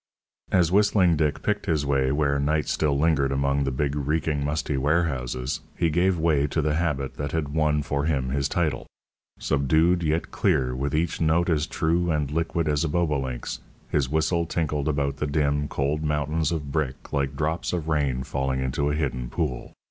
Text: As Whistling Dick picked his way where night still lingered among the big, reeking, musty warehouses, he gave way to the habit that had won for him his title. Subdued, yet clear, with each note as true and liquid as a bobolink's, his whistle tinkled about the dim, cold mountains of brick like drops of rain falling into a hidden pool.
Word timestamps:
As 0.51 0.71
Whistling 0.71 1.15
Dick 1.15 1.43
picked 1.43 1.67
his 1.67 1.85
way 1.85 2.11
where 2.11 2.39
night 2.39 2.67
still 2.67 2.97
lingered 2.97 3.31
among 3.31 3.65
the 3.65 3.69
big, 3.71 3.95
reeking, 3.95 4.43
musty 4.43 4.75
warehouses, 4.75 5.59
he 5.77 5.91
gave 5.91 6.17
way 6.17 6.47
to 6.47 6.59
the 6.59 6.73
habit 6.73 7.17
that 7.17 7.33
had 7.33 7.49
won 7.53 7.83
for 7.83 8.05
him 8.05 8.29
his 8.29 8.49
title. 8.49 8.87
Subdued, 9.37 10.01
yet 10.01 10.31
clear, 10.31 10.75
with 10.75 10.95
each 10.95 11.21
note 11.21 11.51
as 11.51 11.67
true 11.67 12.09
and 12.09 12.31
liquid 12.31 12.67
as 12.67 12.83
a 12.83 12.89
bobolink's, 12.89 13.59
his 13.89 14.09
whistle 14.09 14.47
tinkled 14.47 14.87
about 14.87 15.17
the 15.17 15.27
dim, 15.27 15.67
cold 15.67 16.01
mountains 16.01 16.51
of 16.51 16.71
brick 16.71 17.13
like 17.13 17.35
drops 17.35 17.71
of 17.71 17.87
rain 17.87 18.23
falling 18.23 18.59
into 18.59 18.89
a 18.89 18.95
hidden 18.95 19.29
pool. 19.29 19.71